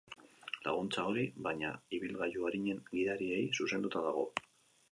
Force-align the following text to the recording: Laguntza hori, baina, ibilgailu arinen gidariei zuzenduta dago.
Laguntza 0.67 1.03
hori, 1.09 1.25
baina, 1.49 1.69
ibilgailu 1.99 2.49
arinen 2.51 2.81
gidariei 2.95 3.45
zuzenduta 3.61 4.05
dago. 4.11 4.29